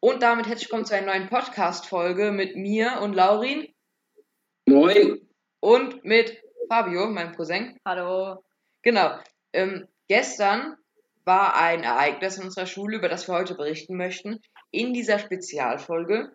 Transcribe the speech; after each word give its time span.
Und 0.00 0.22
damit 0.22 0.46
herzlich 0.46 0.68
willkommen 0.68 0.84
zu 0.84 0.94
einer 0.94 1.06
neuen 1.06 1.28
Podcast-Folge 1.28 2.30
mit 2.30 2.54
mir 2.54 3.00
und 3.02 3.14
Laurin 3.14 3.66
Moin. 4.64 5.28
und 5.58 6.04
mit 6.04 6.40
Fabio, 6.68 7.08
meinem 7.08 7.34
Cousin. 7.34 7.76
Hallo. 7.84 8.44
Genau. 8.82 9.18
Ähm, 9.52 9.88
gestern 10.06 10.76
war 11.24 11.56
ein 11.56 11.82
Ereignis 11.82 12.38
in 12.38 12.44
unserer 12.44 12.66
Schule, 12.66 12.98
über 12.98 13.08
das 13.08 13.26
wir 13.26 13.34
heute 13.34 13.56
berichten 13.56 13.96
möchten. 13.96 14.40
In 14.70 14.94
dieser 14.94 15.18
Spezialfolge. 15.18 16.32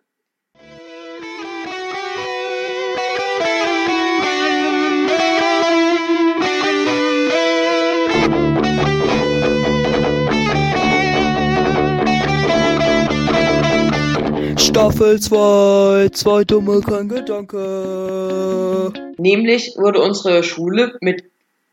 Staffel 14.74 15.20
2, 15.20 16.08
zwei 16.08 16.42
dumme, 16.42 16.80
kein 16.80 17.08
Gedanke. 17.08 18.92
Nämlich 19.18 19.76
wurde 19.76 20.02
unsere 20.02 20.42
Schule 20.42 20.98
mit 21.00 21.22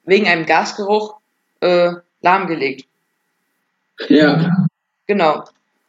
wegen 0.04 0.28
einem 0.28 0.46
Gasgeruch 0.46 1.16
äh, 1.62 1.94
lahmgelegt. 2.22 2.86
Ja. 4.08 4.68
Genau. 5.08 5.44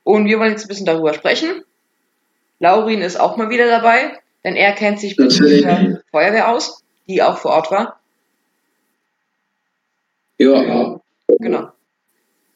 Und 0.04 0.24
wir 0.24 0.38
wollen 0.38 0.52
jetzt 0.52 0.64
ein 0.64 0.68
bisschen 0.68 0.86
darüber 0.86 1.12
sprechen. 1.12 1.62
Laurin 2.60 3.02
ist 3.02 3.20
auch 3.20 3.36
mal 3.36 3.50
wieder 3.50 3.66
dabei, 3.66 4.18
denn 4.42 4.56
er 4.56 4.72
kennt 4.72 4.98
sich 4.98 5.18
mit 5.18 5.38
der 5.38 6.00
Feuerwehr 6.12 6.48
aus, 6.48 6.82
die 7.08 7.22
auch 7.22 7.36
vor 7.36 7.50
Ort 7.50 7.70
war. 7.70 8.00
Ja. 10.38 10.98
Genau. 11.28 11.72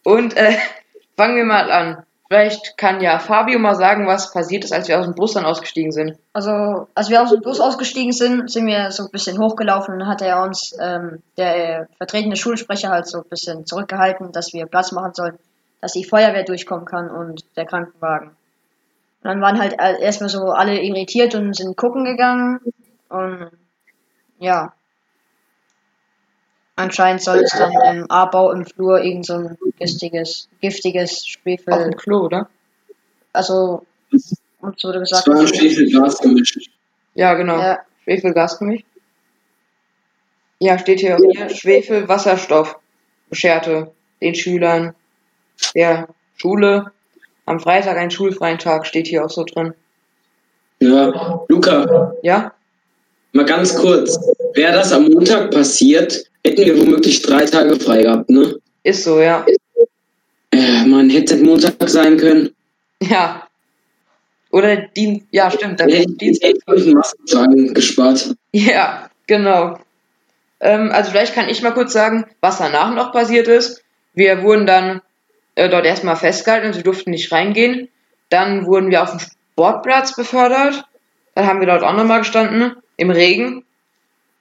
Und 0.03 0.35
äh, 0.35 0.57
fangen 1.19 1.37
wir 1.37 1.45
mal 1.45 1.71
an. 1.71 2.06
Vielleicht 2.29 2.77
kann 2.77 3.01
ja 3.01 3.21
Fabio 3.21 3.59
mal 3.61 3.77
sagen, 3.77 4.07
was 4.09 4.33
passiert 4.33 4.65
ist, 4.65 4.73
als 4.73 4.89
wir 4.89 4.99
aus 4.99 5.05
dem 5.05 5.15
Bus 5.15 5.35
dann 5.35 5.45
ausgestiegen 5.45 5.93
sind. 5.93 6.19
Also, 6.33 6.89
als 6.95 7.09
wir 7.09 7.23
aus 7.23 7.31
dem 7.31 7.41
Bus 7.41 7.61
ausgestiegen 7.61 8.13
sind, 8.13 8.51
sind 8.51 8.67
wir 8.67 8.91
so 8.91 9.05
ein 9.05 9.11
bisschen 9.13 9.39
hochgelaufen 9.39 9.95
und 9.95 10.01
dann 10.01 10.09
hat 10.09 10.23
er 10.23 10.43
uns, 10.43 10.77
ähm, 10.81 11.23
der 11.37 11.81
äh, 11.83 11.87
vertretene 11.99 12.35
Schulsprecher 12.35 12.89
halt 12.91 13.07
so 13.07 13.19
ein 13.19 13.29
bisschen 13.29 13.65
zurückgehalten, 13.65 14.33
dass 14.33 14.53
wir 14.53 14.67
Platz 14.67 14.91
machen 14.91 15.15
sollen, 15.15 15.39
dass 15.81 15.93
die 15.93 16.05
Feuerwehr 16.05 16.43
durchkommen 16.43 16.85
kann 16.85 17.11
und 17.11 17.45
der 17.57 17.65
Krankenwagen. 17.67 18.29
Und 18.31 18.37
dann 19.31 19.41
waren 19.41 19.61
halt 19.61 19.79
all- 19.79 20.01
erstmal 20.01 20.29
so 20.29 20.47
alle 20.51 20.81
irritiert 20.83 21.35
und 21.37 21.55
sind 21.55 21.77
gucken 21.77 22.05
gegangen 22.05 22.61
und 23.09 23.51
ja. 24.41 24.73
Anscheinend 26.77 27.23
soll 27.23 27.39
es 27.39 27.53
dann 27.53 27.73
im 27.97 28.11
A-Bau 28.11 28.53
im 28.53 28.67
Flur 28.67 29.03
irgend 29.03 29.25
so 29.27 29.35
ein 29.35 29.59
giftiges, 29.79 30.49
giftiges 30.61 31.13
Auf 31.13 31.27
Schwefel, 31.27 31.85
dem 31.85 31.97
Klo, 31.97 32.27
oder? 32.27 32.49
also 33.33 33.85
uns 34.61 34.85
wurde 34.85 35.01
Es 35.01 35.11
gesagt, 35.11 35.29
war 35.29 35.41
ein 35.41 36.17
gemischt. 36.21 36.71
Ja, 37.15 37.35
genau. 37.35 37.59
ja, 37.59 37.79
Schwefelgasgemisch. 38.05 38.83
Ja, 40.59 40.79
steht 40.79 41.01
hier, 41.01 41.17
hier 41.17 41.49
Schwefel, 41.51 42.09
Wasserstoff 42.09 42.79
bescherte 43.29 43.91
den 44.21 44.35
Schülern 44.35 44.95
der 45.75 46.09
Schule 46.37 46.93
am 47.47 47.61
Freitag 47.61 47.97
einen 47.97 48.11
schulfreien 48.11 48.59
Tag, 48.59 48.87
steht 48.87 49.07
hier 49.07 49.25
auch 49.25 49.31
so 49.31 49.45
drin. 49.45 49.75
Ja. 50.81 51.45
Luca, 51.49 52.13
Ja? 52.23 52.53
mal 53.33 53.45
ganz 53.45 53.75
kurz. 53.77 54.19
Wäre 54.55 54.73
das 54.73 54.93
am 54.93 55.05
Montag 55.05 55.51
passiert, 55.51 56.25
hätten 56.47 56.65
wir 56.65 56.79
womöglich 56.79 57.23
drei 57.23 57.45
Tage 57.45 57.79
frei 57.79 58.03
gehabt, 58.03 58.31
ne? 58.31 58.57
Ist 58.83 59.05
so, 59.05 59.21
ja. 59.21 59.45
Äh, 60.51 60.87
man 60.87 61.11
hätte 61.11 61.37
Montag 61.37 61.75
sein 61.89 62.17
können. 62.17 62.51
Ja. 63.03 63.47
Oder 64.51 64.77
Dienst, 64.77 65.27
ja, 65.33 65.51
stimmt, 65.51 65.81
dann 65.81 65.89
Dann 65.89 65.99
hätte 65.99 66.13
Dienstag. 66.13 66.55
Maskentragen 66.67 67.75
gespart. 67.75 68.35
Ja, 68.53 69.11
genau. 69.27 69.79
Ähm, 70.61 70.91
also 70.93 71.11
vielleicht 71.11 71.35
kann 71.35 71.49
ich 71.49 71.63
mal 71.63 71.73
kurz 71.75 71.93
sagen, 71.93 72.25
was 72.41 72.59
danach 72.59 72.95
noch 72.95 73.13
passiert 73.13 73.49
ist. 73.49 73.83
Wir 74.15 74.43
wurden 74.43 74.67
dann 74.67 75.03
äh, 75.57 75.69
dort 75.69 75.85
erstmal 75.85 76.17
festgehalten 76.17 76.75
wir 76.75 76.83
durften 76.83 77.11
nicht 77.11 77.31
reingehen. 77.33 77.89
Dann 78.31 78.67
wurden 78.67 78.91
wir 78.91 79.03
auf 79.03 79.11
den 79.11 79.21
Sportplatz 79.21 80.15
befördert. 80.15 80.85
Dann 81.35 81.47
haben 81.47 81.61
wir 81.61 81.67
dort 81.67 81.83
auch 81.83 81.95
nochmal 81.95 82.21
gestanden, 82.21 82.77
im 82.97 83.11
Regen. 83.11 83.65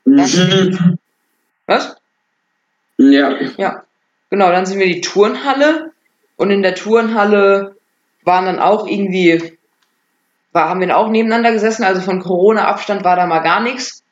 Mhm. 0.06 0.97
Was? 1.68 1.96
Ja. 2.98 3.40
Ja. 3.58 3.84
Genau, 4.30 4.52
dann 4.52 4.66
sind 4.66 4.80
wir 4.80 4.86
in 4.86 4.94
die 4.94 5.02
Turnhalle. 5.02 5.92
Und 6.38 6.52
in 6.52 6.62
der 6.62 6.76
Turnhalle 6.76 7.76
waren 8.24 8.46
dann 8.46 8.59
auch 8.59 8.88
irgendwie, 8.88 9.58
war, 10.52 10.70
haben 10.70 10.80
wir 10.80 10.88
dann 10.88 10.98
auch 10.98 11.09
nebeneinander 11.09 11.52
gesessen, 11.52 11.84
also 11.84 12.02
von 12.02 12.22
Corona-Abstand 12.22 13.04
war 13.04 13.16
da 13.16 13.25
mal 13.25 13.40
gar 13.40 13.62
nichts. 13.62 14.04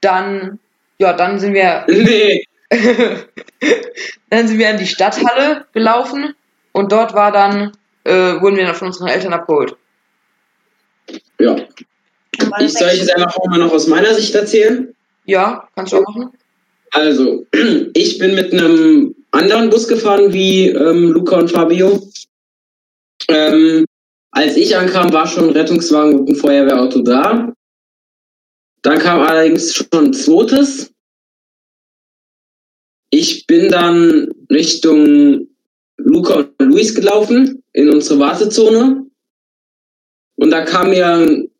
Dann, 0.00 0.60
ja, 0.98 1.12
dann 1.12 1.38
sind 1.38 1.54
wir 1.54 1.84
Nee. 1.88 2.46
dann 4.30 4.48
sind 4.48 4.58
wir 4.58 4.70
in 4.70 4.78
die 4.78 4.86
Stadthalle 4.86 5.66
gelaufen 5.72 6.34
und 6.72 6.92
dort 6.92 7.14
war 7.14 7.30
dann, 7.30 7.72
äh, 8.04 8.40
wurden 8.40 8.56
wir 8.56 8.66
dann 8.66 8.74
von 8.74 8.88
unseren 8.88 9.08
Eltern 9.08 9.32
abgeholt. 9.32 9.76
Ja. 11.38 11.56
Ich 12.58 12.72
soll 12.72 12.88
ich 12.88 13.00
jetzt 13.00 13.14
einfach 13.14 13.36
auch 13.36 13.46
mal 13.46 13.58
noch 13.58 13.72
aus 13.72 13.86
meiner 13.86 14.12
Sicht 14.14 14.34
erzählen? 14.34 14.94
Ja, 15.24 15.68
kannst 15.76 15.92
du 15.92 15.98
auch 15.98 16.14
machen? 16.14 16.32
Also, 16.94 17.44
ich 17.94 18.18
bin 18.18 18.36
mit 18.36 18.52
einem 18.52 19.14
anderen 19.32 19.68
Bus 19.68 19.88
gefahren 19.88 20.32
wie 20.32 20.68
ähm, 20.68 21.10
Luca 21.10 21.38
und 21.38 21.50
Fabio. 21.50 22.08
Ähm, 23.28 23.84
als 24.30 24.56
ich 24.56 24.76
ankam, 24.76 25.12
war 25.12 25.26
schon 25.26 25.48
ein 25.48 25.56
Rettungswagen 25.56 26.20
und 26.20 26.28
ein 26.28 26.36
Feuerwehrauto 26.36 27.02
da. 27.02 27.52
Dann 28.82 28.98
kam 28.98 29.20
allerdings 29.20 29.74
schon 29.74 29.88
ein 29.92 30.12
zweites. 30.12 30.92
Ich 33.10 33.46
bin 33.46 33.68
dann 33.70 34.30
Richtung 34.50 35.48
Luca 35.96 36.46
und 36.58 36.60
Luis 36.60 36.94
gelaufen, 36.94 37.62
in 37.72 37.90
unsere 37.90 38.20
Wartezone. 38.20 39.06
Und 40.36 40.50
da 40.50 40.64
kam 40.64 40.90
mir 40.90 41.06
ein- 41.08 41.50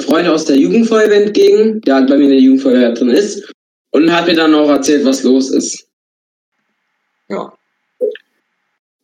Freund 0.00 0.26
aus 0.28 0.46
der 0.46 0.56
Jugendfeuerwehr 0.56 1.26
entgegen, 1.26 1.80
der 1.82 1.96
halt 1.96 2.08
bei 2.08 2.16
mir 2.16 2.24
in 2.24 2.30
der 2.30 2.40
Jugendfeuerwehr 2.40 2.92
drin 2.92 3.10
ist 3.10 3.52
und 3.90 4.12
hat 4.12 4.26
mir 4.26 4.34
dann 4.34 4.54
auch 4.54 4.68
erzählt, 4.68 5.04
was 5.04 5.22
los 5.22 5.50
ist. 5.50 5.86
Ja. 7.28 7.52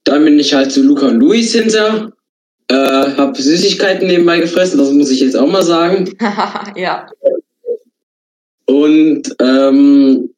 Dann 0.05 0.25
bin 0.25 0.39
ich 0.39 0.53
halt 0.53 0.72
zu 0.72 0.83
Luca 0.83 1.06
und 1.06 1.21
Luis 1.21 1.53
hinter, 1.53 2.12
äh, 2.69 2.75
hab 2.75 3.37
Süßigkeiten 3.37 4.06
nebenbei 4.06 4.41
gefressen, 4.41 4.78
das 4.78 4.91
muss 4.91 5.11
ich 5.11 5.21
jetzt 5.21 5.37
auch 5.37 5.47
mal 5.47 5.62
sagen. 5.62 6.15
ja. 6.77 7.09
Und 8.67 9.34
ähm, 9.41 10.31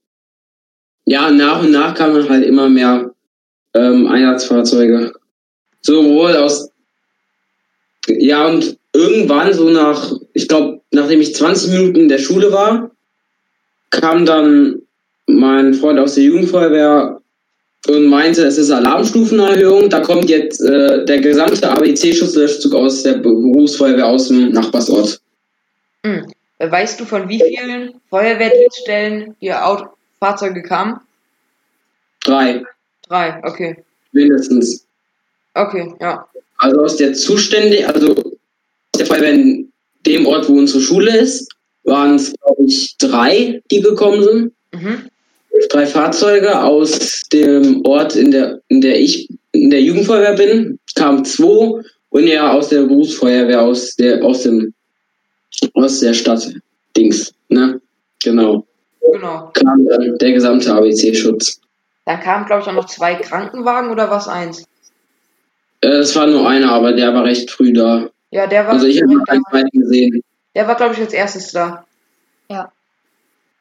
ja, 1.04 1.30
nach 1.30 1.62
und 1.62 1.70
nach 1.70 1.94
kamen 1.94 2.28
halt 2.28 2.44
immer 2.44 2.68
mehr 2.68 3.12
ähm, 3.74 4.06
Einsatzfahrzeuge. 4.06 5.12
Sowohl 5.80 6.36
aus 6.36 6.70
ja 8.08 8.46
und 8.46 8.78
irgendwann 8.92 9.52
so 9.52 9.68
nach, 9.68 10.12
ich 10.32 10.48
glaube, 10.48 10.80
nachdem 10.90 11.20
ich 11.20 11.34
20 11.34 11.70
Minuten 11.70 12.00
in 12.00 12.08
der 12.08 12.18
Schule 12.18 12.52
war, 12.52 12.90
kam 13.90 14.26
dann 14.26 14.82
mein 15.26 15.74
Freund 15.74 15.98
aus 15.98 16.14
der 16.14 16.24
Jugendfeuerwehr 16.24 17.20
und 17.88 18.06
meinte, 18.06 18.44
es 18.44 18.58
ist 18.58 18.70
Alarmstufenerhöhung, 18.70 19.88
da 19.88 20.00
kommt 20.00 20.28
jetzt 20.28 20.60
äh, 20.60 21.04
der 21.04 21.20
gesamte 21.20 21.70
ABC-Schutzlöschzug 21.70 22.74
aus 22.74 23.02
der 23.02 23.14
Berufsfeuerwehr 23.14 24.06
aus 24.06 24.28
dem 24.28 24.50
Nachbarsort. 24.50 25.20
Hm. 26.04 26.26
Weißt 26.58 26.98
du, 26.98 27.04
von 27.04 27.28
wie 27.28 27.40
vielen 27.40 28.00
Feuerwehrdienststellen 28.08 29.36
die 29.40 29.52
Auto 29.52 29.88
Fahrzeuge 30.18 30.62
kamen? 30.62 31.00
Drei, 32.24 32.64
Drei, 33.08 33.40
okay. 33.44 33.76
mindestens. 34.12 34.86
Okay, 35.54 35.94
ja. 36.00 36.26
Also 36.58 36.80
aus 36.80 36.96
der 36.96 37.14
Zustände, 37.14 37.86
also 37.86 38.12
aus 38.12 38.98
der 38.98 39.06
Feuerwehr 39.06 39.32
in 39.32 39.72
dem 40.06 40.26
Ort, 40.26 40.48
wo 40.48 40.54
unsere 40.54 40.80
Schule 40.80 41.16
ist, 41.16 41.48
waren 41.86 42.16
es, 42.16 42.34
glaube 42.34 42.64
ich, 42.64 42.96
drei, 42.98 43.62
die 43.70 43.80
gekommen 43.80 44.22
sind. 44.22 44.52
Mhm. 44.72 45.02
Drei 45.70 45.86
Fahrzeuge 45.86 46.62
aus 46.62 47.22
dem 47.32 47.84
Ort, 47.86 48.14
in 48.14 48.30
der, 48.30 48.60
in 48.68 48.80
der 48.80 49.00
ich 49.00 49.28
in 49.52 49.70
der 49.70 49.80
Jugendfeuerwehr 49.80 50.34
bin, 50.34 50.78
kamen 50.94 51.24
zwei 51.24 51.82
und 52.10 52.26
ja 52.26 52.52
aus 52.52 52.68
der 52.68 52.82
Berufsfeuerwehr 52.82 53.62
aus 53.62 53.96
der 53.96 54.22
aus 54.22 54.42
dem 54.42 54.74
aus 55.74 56.00
der 56.00 56.12
Stadt 56.12 56.52
Dings, 56.96 57.32
ne? 57.48 57.80
Genau. 58.22 58.66
Genau. 59.12 59.50
Kam 59.54 59.86
dann 59.86 60.18
der 60.18 60.32
gesamte 60.32 60.72
ABC-Schutz. 60.72 61.60
Dann 62.04 62.20
kamen, 62.20 62.46
glaube 62.46 62.62
ich, 62.62 62.68
auch 62.68 62.72
noch 62.72 62.86
zwei 62.86 63.14
Krankenwagen 63.14 63.90
oder 63.90 64.10
was 64.10 64.28
eins? 64.28 64.64
Äh, 65.80 65.88
Es 65.88 66.14
war 66.16 66.26
nur 66.26 66.48
einer, 66.48 66.72
aber 66.72 66.92
der 66.92 67.14
war 67.14 67.24
recht 67.24 67.50
früh 67.50 67.72
da. 67.72 68.08
Ja, 68.30 68.46
der 68.46 68.66
war, 68.66 68.74
Also 68.74 68.86
ich 68.86 69.00
habe 69.00 69.14
noch 69.14 69.24
zweiten 69.50 69.80
gesehen. 69.80 70.22
Der 70.56 70.66
war, 70.66 70.74
glaube 70.74 70.94
ich, 70.94 71.00
als 71.00 71.12
erstes 71.12 71.52
da. 71.52 71.84
Ja. 72.48 72.72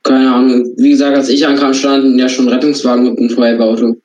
Keine 0.01 0.33
Ahnung. 0.33 0.73
Wie 0.77 0.91
gesagt, 0.91 1.17
als 1.17 1.27
ich 1.27 1.45
ankam, 1.45 1.73
standen 1.73 2.17
ja 2.17 2.29
schon 2.29 2.47
Rettungswagen 2.47 3.09
und 3.09 3.19
ein 3.19 3.29
Feuerwehrauto. 3.29 3.97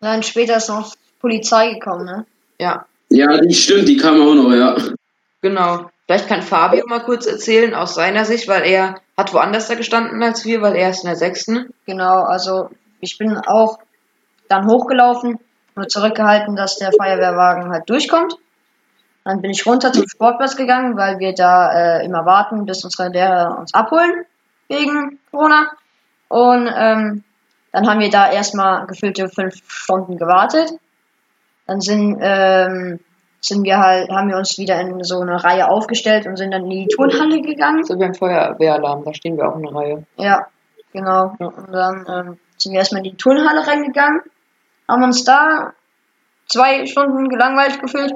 Dann 0.00 0.22
später 0.24 0.56
ist 0.56 0.68
noch 0.68 0.96
Polizei 1.20 1.74
gekommen, 1.74 2.04
ne? 2.04 2.26
Ja. 2.58 2.86
Ja, 3.08 3.38
die 3.38 3.54
stimmt, 3.54 3.88
die 3.88 3.96
kam 3.96 4.20
auch 4.20 4.34
noch, 4.34 4.52
ja. 4.52 4.76
Genau. 5.42 5.90
Vielleicht 6.06 6.26
kann 6.26 6.42
Fabio 6.42 6.84
mal 6.88 7.04
kurz 7.04 7.26
erzählen 7.26 7.72
aus 7.72 7.94
seiner 7.94 8.24
Sicht, 8.24 8.48
weil 8.48 8.68
er 8.68 8.96
hat 9.16 9.32
woanders 9.32 9.68
da 9.68 9.74
gestanden 9.76 10.20
als 10.24 10.44
wir, 10.44 10.60
weil 10.60 10.74
er 10.74 10.90
ist 10.90 11.04
in 11.04 11.08
der 11.08 11.16
sechsten. 11.16 11.72
Genau, 11.86 12.22
also 12.22 12.68
ich 13.00 13.16
bin 13.16 13.36
auch 13.36 13.78
dann 14.48 14.66
hochgelaufen, 14.66 15.38
nur 15.76 15.86
zurückgehalten, 15.86 16.56
dass 16.56 16.78
der 16.78 16.90
Feuerwehrwagen 16.90 17.70
halt 17.70 17.88
durchkommt. 17.88 18.34
Dann 19.24 19.40
bin 19.40 19.50
ich 19.50 19.64
runter 19.66 19.92
zum 19.92 20.08
Sportplatz 20.08 20.56
gegangen, 20.56 20.96
weil 20.96 21.18
wir 21.18 21.32
da 21.32 21.72
äh, 21.72 22.04
immer 22.04 22.26
warten, 22.26 22.66
bis 22.66 22.84
unsere 22.84 23.08
Lehrer 23.08 23.58
uns 23.58 23.72
abholen 23.72 24.24
wegen 24.68 25.18
Corona. 25.30 25.70
Und 26.28 26.68
ähm, 26.74 27.24
dann 27.72 27.88
haben 27.88 28.00
wir 28.00 28.10
da 28.10 28.30
erstmal 28.30 28.86
gefüllte 28.86 29.28
fünf 29.28 29.56
Stunden 29.66 30.16
gewartet. 30.16 30.72
Dann 31.66 31.80
sind, 31.80 32.18
ähm, 32.20 33.00
sind 33.40 33.64
wir 33.64 33.78
halt, 33.78 34.10
haben 34.10 34.28
wir 34.28 34.36
uns 34.36 34.58
wieder 34.58 34.80
in 34.80 35.02
so 35.04 35.20
eine 35.20 35.42
Reihe 35.42 35.68
aufgestellt 35.68 36.26
und 36.26 36.36
sind 36.36 36.52
dann 36.52 36.64
in 36.64 36.70
die 36.70 36.88
Turnhalle 36.88 37.40
gegangen. 37.40 37.84
So 37.84 37.98
wie 37.98 38.04
ein 38.04 38.14
Feuerwehralarm, 38.14 39.04
da 39.04 39.14
stehen 39.14 39.36
wir 39.36 39.48
auch 39.48 39.56
in 39.56 39.62
der 39.62 39.74
Reihe. 39.74 40.06
Ja, 40.16 40.46
genau. 40.92 41.34
Und 41.38 41.72
dann 41.72 42.06
ähm, 42.08 42.38
sind 42.56 42.72
wir 42.72 42.78
erstmal 42.78 43.04
in 43.04 43.10
die 43.10 43.16
Turnhalle 43.16 43.66
reingegangen, 43.66 44.20
haben 44.88 45.04
uns 45.04 45.24
da 45.24 45.72
zwei 46.48 46.86
Stunden 46.86 47.28
gelangweilt 47.28 47.80
gefühlt. 47.80 48.12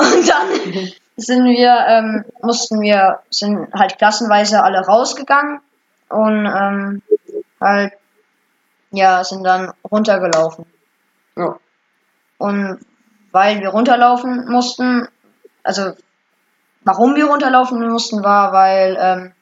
Und 0.00 0.28
dann 0.28 0.92
sind 1.16 1.44
wir, 1.46 1.84
ähm, 1.88 2.24
mussten 2.42 2.80
wir, 2.80 3.20
sind 3.30 3.72
halt 3.72 3.98
klassenweise 3.98 4.62
alle 4.62 4.80
rausgegangen 4.80 5.60
und 6.08 6.46
ähm, 6.46 7.02
halt, 7.60 7.92
ja, 8.92 9.24
sind 9.24 9.44
dann 9.44 9.72
runtergelaufen. 9.90 10.64
Ja. 11.36 11.58
Und 12.38 12.78
weil 13.32 13.60
wir 13.60 13.70
runterlaufen 13.70 14.48
mussten, 14.48 15.08
also 15.64 15.92
warum 16.84 17.16
wir 17.16 17.26
runterlaufen 17.26 17.86
mussten, 17.88 18.22
war, 18.22 18.52
weil 18.52 18.96
ähm, 19.00 19.32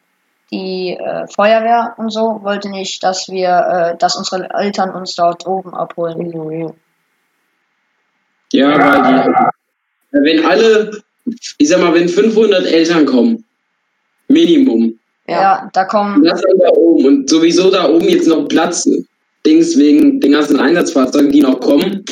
die 0.51 0.97
äh, 0.97 1.27
Feuerwehr 1.29 1.95
und 1.99 2.11
so 2.11 2.43
wollte 2.43 2.71
nicht, 2.71 3.03
dass 3.03 3.29
wir, 3.29 3.49
äh, 3.51 3.97
dass 3.99 4.17
unsere 4.17 4.49
Eltern 4.55 4.95
uns 4.95 5.15
dort 5.15 5.47
oben 5.47 5.75
abholen. 5.75 6.75
Ja, 8.53 8.69
weil 8.79 9.03
die, 9.03 9.56
wenn 10.13 10.45
alle, 10.45 11.03
ich 11.59 11.69
sag 11.69 11.81
mal, 11.81 11.95
wenn 11.95 12.09
500 12.09 12.67
Eltern 12.67 13.07
kommen, 13.07 13.45
Minimum, 14.29 14.99
Ja, 15.29 15.41
Ja. 15.41 15.71
da 15.73 15.85
kommen, 15.85 16.23
das 16.25 16.41
dann 16.41 16.59
da 16.59 16.69
oben 16.71 17.05
und 17.07 17.31
sowieso 17.31 17.71
da 17.71 17.89
oben 17.89 18.09
jetzt 18.09 18.29
noch 18.29 18.47
Platz, 18.49 18.89
Dings 19.45 19.77
wegen 19.77 20.21
den 20.21 20.33
ganzen 20.33 20.59
Einsatzfahrzeugen, 20.59 21.31
die 21.33 21.41
noch 21.41 21.61
kommen, 21.61 22.05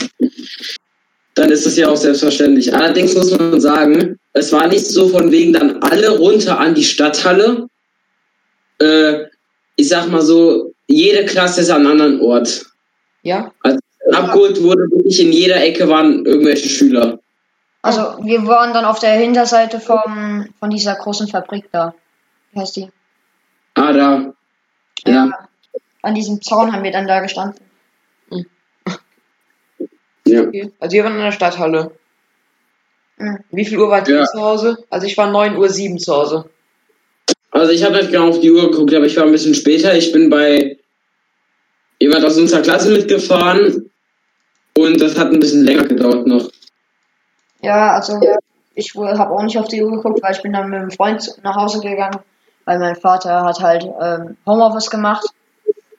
dann 1.34 1.50
ist 1.50 1.66
das 1.66 1.76
ja 1.76 1.88
auch 1.88 1.96
selbstverständlich. 1.96 2.72
Allerdings 2.74 3.14
muss 3.14 3.36
man 3.36 3.60
sagen, 3.60 4.16
es 4.34 4.52
war 4.52 4.68
nicht 4.68 4.86
so 4.86 5.08
von 5.08 5.30
wegen 5.32 5.52
dann 5.52 5.82
alle 5.82 6.10
runter 6.18 6.58
an 6.60 6.74
die 6.74 6.84
Stadthalle. 6.84 7.66
Äh, 8.78 9.24
ich 9.76 9.88
sag 9.88 10.08
mal 10.10 10.22
so, 10.22 10.72
jede 10.86 11.24
Klasse 11.24 11.62
ist 11.62 11.70
an 11.70 11.82
einem 11.82 11.90
anderen 11.92 12.20
Ort. 12.20 12.66
Ja? 13.22 13.52
Also 13.62 13.78
abgeholt 14.12 14.62
wurde 14.62 14.82
wirklich 14.92 15.18
in 15.20 15.32
jeder 15.32 15.60
Ecke 15.62 15.88
waren 15.88 16.24
irgendwelche 16.24 16.68
Schüler. 16.68 17.18
Also 17.84 18.24
wir 18.24 18.46
waren 18.46 18.72
dann 18.72 18.84
auf 18.86 18.98
der 18.98 19.12
Hinterseite 19.12 19.78
vom, 19.78 20.48
von 20.58 20.70
dieser 20.70 20.94
großen 20.94 21.28
Fabrik 21.28 21.70
da. 21.70 21.94
Wie 22.52 22.60
heißt 22.60 22.76
die? 22.76 22.88
Ah, 23.74 23.92
da. 23.92 24.32
Ja. 25.06 25.48
An 26.02 26.14
diesem 26.14 26.40
Zaun 26.40 26.72
haben 26.72 26.82
wir 26.82 26.92
dann 26.92 27.06
da 27.06 27.20
gestanden. 27.20 27.60
ja. 30.26 30.42
Okay. 30.42 30.72
Also 30.80 30.94
wir 30.94 31.04
waren 31.04 31.16
in 31.16 31.20
der 31.24 31.32
Stadthalle. 31.32 31.90
Mhm. 33.18 33.38
Wie 33.50 33.64
viel 33.64 33.78
Uhr 33.78 33.90
wart 33.90 34.08
ihr 34.08 34.16
Ja. 34.20 34.24
zu 34.24 34.40
Hause? 34.40 34.78
Also 34.90 35.06
ich 35.06 35.16
war 35.16 35.28
9.07 35.28 35.92
Uhr 35.92 35.98
zu 35.98 36.14
Hause. 36.14 36.50
Also 37.50 37.70
ich 37.72 37.84
habe 37.84 37.96
nicht 37.96 38.10
genau 38.10 38.30
auf 38.30 38.40
die 38.40 38.50
Uhr 38.50 38.70
geguckt, 38.70 38.94
aber 38.94 39.04
ich 39.06 39.16
war 39.16 39.24
ein 39.24 39.32
bisschen 39.32 39.54
später. 39.54 39.94
Ich 39.94 40.10
bin 40.10 40.30
bei 40.30 40.78
jemand 42.00 42.24
aus 42.24 42.38
unserer 42.38 42.62
Klasse 42.62 42.90
mitgefahren 42.90 43.90
und 44.76 45.00
das 45.00 45.18
hat 45.18 45.32
ein 45.32 45.40
bisschen 45.40 45.64
länger 45.64 45.84
gedauert 45.84 46.26
noch. 46.26 46.50
Ja, 47.64 47.92
also 47.94 48.20
ich 48.74 48.94
habe 48.94 49.30
auch 49.32 49.42
nicht 49.42 49.58
auf 49.58 49.68
die 49.68 49.82
Uhr 49.82 49.90
geguckt, 49.92 50.22
weil 50.22 50.32
ich 50.32 50.42
bin 50.42 50.52
dann 50.52 50.68
mit 50.68 50.78
einem 50.80 50.90
Freund 50.90 51.38
nach 51.42 51.56
Hause 51.56 51.80
gegangen, 51.80 52.18
weil 52.64 52.78
mein 52.78 52.96
Vater 52.96 53.42
hat 53.44 53.60
halt 53.60 53.84
ähm, 54.00 54.36
Homeoffice 54.46 54.90
gemacht. 54.90 55.24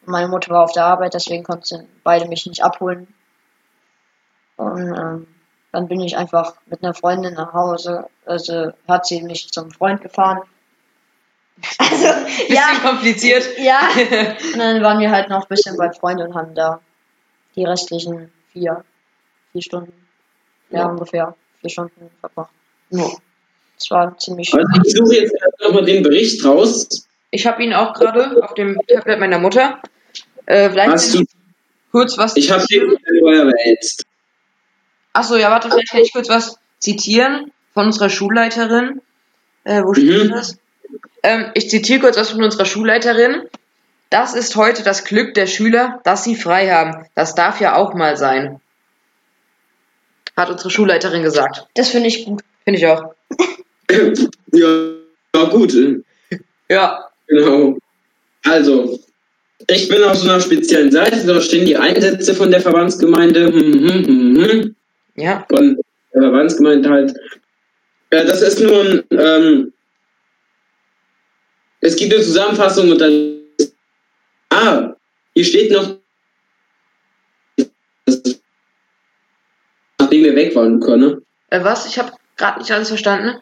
Meine 0.06 0.28
Mutter 0.28 0.52
war 0.54 0.64
auf 0.64 0.74
der 0.74 0.86
Arbeit, 0.86 1.14
deswegen 1.14 1.44
konnten 1.44 1.88
beide 2.04 2.28
mich 2.28 2.46
nicht 2.46 2.64
abholen. 2.64 3.08
Und 4.58 4.96
ähm, 4.96 5.28
dann 5.72 5.88
bin 5.88 6.00
ich 6.00 6.16
einfach 6.16 6.54
mit 6.68 6.84
einer 6.84 6.94
Freundin 6.94 7.34
nach 7.34 7.54
Hause. 7.54 8.08
Also 8.26 8.72
hat 8.88 9.06
sie 9.06 9.22
mich 9.24 9.50
zum 9.52 9.72
Freund 9.72 10.02
gefahren. 10.02 10.42
Also, 11.80 12.08
Bisschen 12.48 12.82
kompliziert. 12.84 13.58
ja. 13.58 13.80
Und 14.54 14.60
dann 14.60 14.84
waren 14.84 15.00
wir 15.00 15.10
halt 15.12 15.30
noch 15.30 15.44
ein 15.44 15.48
bisschen 15.48 15.78
bei 15.78 15.90
Freunden 15.92 16.28
und 16.28 16.36
haben 16.36 16.54
da 16.54 16.82
die 17.56 17.64
restlichen 17.64 18.30
vier, 18.52 18.84
vier 19.54 19.62
Stunden, 19.62 19.94
ja, 20.70 20.80
Ja. 20.80 20.86
ungefähr 20.88 21.34
vier 21.66 21.70
Stunden 21.72 22.10
verbracht. 22.20 22.52
Ja. 22.92 23.08
Das 23.78 23.92
war 23.92 24.18
ziemlich 24.18 24.54
Also 24.54 24.68
ich 24.86 24.94
suche 24.96 25.16
jetzt 25.16 25.34
nochmal 25.62 25.84
den 25.84 26.04
Bericht 26.04 26.44
raus. 26.46 27.08
Ich 27.32 27.46
habe 27.46 27.64
ihn 27.64 27.74
auch 27.74 27.94
gerade 27.94 28.42
auf 28.44 28.54
dem 28.54 28.80
Tablet 28.88 29.20
meiner 29.20 29.40
Mutter. 29.40 29.82
Äh, 30.46 30.70
vielleicht 30.70 30.92
Hast 30.92 31.16
du, 31.16 31.24
kurz 31.92 32.18
was. 32.18 32.38
ich 32.38 32.50
habe 32.52 32.66
den 32.68 32.96
jetzt. 33.66 34.06
Achso, 35.14 35.36
ja, 35.36 35.50
warte, 35.50 35.70
vielleicht 35.70 35.90
kann 35.90 36.02
ich 36.02 36.14
kurz 36.14 36.30
was 36.30 36.58
zitieren 36.80 37.52
von 37.74 37.88
unserer 37.88 38.10
Schulleiterin. 38.10 39.02
Äh, 39.64 39.84
wo 39.84 39.94
steht 39.94 40.26
Mhm. 40.26 40.32
das? 40.32 40.58
Ähm, 41.24 41.52
ich 41.56 41.70
zitiere 41.70 42.00
kurz 42.02 42.18
was 42.18 42.30
von 42.30 42.44
unserer 42.44 42.66
Schulleiterin. 42.66 43.42
Das 44.10 44.36
ist 44.36 44.56
heute 44.56 44.84
das 44.84 45.04
Glück 45.04 45.34
der 45.34 45.48
Schüler, 45.48 46.00
dass 46.04 46.24
sie 46.24 46.36
frei 46.36 46.70
haben. 46.70 47.08
Das 47.16 47.34
darf 47.36 47.60
ja 47.60 47.76
auch 47.76 47.94
mal 47.96 48.16
sein. 48.16 48.62
Hat 50.36 50.50
unsere 50.50 50.70
Schulleiterin 50.70 51.24
gesagt. 51.24 51.68
Das 51.76 51.90
finde 51.90 52.08
ich 52.08 52.26
gut. 52.26 52.42
Finde 52.64 52.80
ich 52.80 52.88
auch. 52.88 53.14
Ja, 54.52 54.68
ja 55.36 55.44
gut. 55.50 55.76
Ja. 56.70 57.10
Genau. 57.28 57.78
Also, 58.46 59.00
ich 59.68 59.88
bin 59.90 60.02
auf 60.04 60.16
so 60.16 60.30
einer 60.30 60.40
speziellen 60.40 60.92
Seite, 60.92 61.26
da 61.26 61.42
stehen 61.42 61.66
die 61.66 61.76
Einsätze 61.76 62.34
von 62.34 62.52
der 62.52 62.62
Verbandsgemeinde. 62.62 63.48
Hm, 63.48 63.74
hm, 63.74 64.06
hm, 64.06 64.44
hm. 64.44 64.76
Ja. 65.16 65.46
von 65.50 65.78
der 66.14 66.22
Verbandsgemeinde 66.22 66.90
halt. 66.90 67.14
Äh, 68.12 68.26
das 68.26 68.42
ist 68.42 68.60
nur 68.60 68.82
ein, 68.82 69.04
ähm, 69.12 69.74
es 71.82 71.96
gibt 71.96 72.14
eine 72.14 72.24
Zusammenfassung 72.24 72.92
und 72.92 73.00
dann, 73.00 73.40
ah, 74.50 74.94
hier 75.34 75.46
steht 75.46 75.72
noch, 75.72 75.98
nachdem 80.06 80.24
wir 80.24 80.36
weg 80.36 80.56
waren, 80.56 80.80
Luca, 80.80 80.96
ne? 80.96 81.22
Äh, 81.50 81.64
was? 81.64 81.88
Ich 81.88 81.98
habe 81.98 82.12
gerade 82.38 82.60
nicht 82.60 82.72
alles 82.72 82.90
verstanden. 82.90 83.40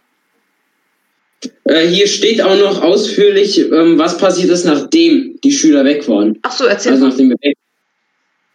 Äh, 1.65 1.88
hier 1.88 2.08
steht 2.08 2.41
auch 2.41 2.58
noch 2.58 2.82
ausführlich, 2.82 3.60
ähm, 3.60 3.98
was 3.98 4.17
passiert 4.17 4.50
ist, 4.50 4.65
nachdem 4.65 5.39
die 5.43 5.51
Schüler 5.51 5.84
weg 5.84 6.08
waren. 6.08 6.39
Ach 6.43 6.51
so, 6.51 6.65
erzähl 6.65 6.93
Also 6.93 7.08
nachdem 7.08 7.29
wir 7.29 7.38
weg 7.41 7.58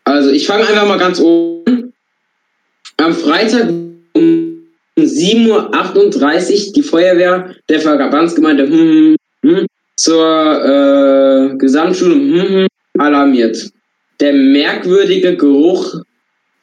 Also 0.05 0.31
ich 0.31 0.47
fange 0.47 0.67
einfach 0.67 0.89
mal 0.89 0.99
ganz 0.99 1.21
oben. 1.21 1.93
Am 2.97 3.15
Freitag 3.15 3.69
um 4.15 4.63
7.38 4.97 6.69
Uhr 6.69 6.73
die 6.73 6.83
Feuerwehr 6.83 7.55
der 7.69 7.81
Verbandsgemeinde 7.81 8.67
hm, 8.67 9.17
hm, 9.43 9.57
hm, 9.57 9.67
zur 9.97 10.65
äh, 10.65 11.57
Gesamtschule 11.57 12.15
hm, 12.15 12.49
hm, 12.49 12.67
alarmiert. 12.99 13.71
Der 14.21 14.33
merkwürdige 14.33 15.37
Geruch, 15.37 15.95